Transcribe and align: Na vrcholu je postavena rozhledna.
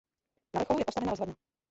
Na 0.55 0.59
vrcholu 0.59 0.79
je 0.79 0.85
postavena 0.85 1.11
rozhledna. 1.11 1.35